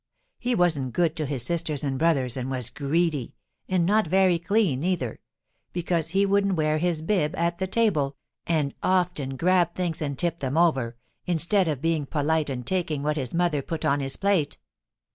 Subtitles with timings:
[0.39, 1.51] He wasn't good to his brothers
[1.83, 3.35] and sisters, and was greedy,
[3.69, 5.19] and not very clean, either,
[5.73, 8.15] because he wouldn't wear his bib at the table,
[8.47, 10.95] and often grabbed things and tipped them over,
[11.27, 14.57] instead of being polite and taking what his mother put on his plate.